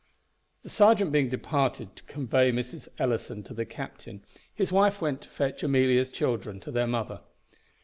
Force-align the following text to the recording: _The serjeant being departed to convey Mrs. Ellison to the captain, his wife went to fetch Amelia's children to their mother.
_The 0.63 0.69
serjeant 0.71 1.11
being 1.11 1.29
departed 1.29 1.95
to 1.95 2.03
convey 2.05 2.51
Mrs. 2.51 2.87
Ellison 2.97 3.43
to 3.43 3.53
the 3.53 3.67
captain, 3.67 4.25
his 4.51 4.71
wife 4.71 4.99
went 4.99 5.21
to 5.21 5.29
fetch 5.29 5.61
Amelia's 5.61 6.09
children 6.09 6.59
to 6.61 6.71
their 6.71 6.87
mother. 6.87 7.21